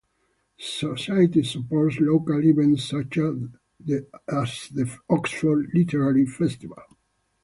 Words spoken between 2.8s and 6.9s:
such as the Oxford Literary Festival.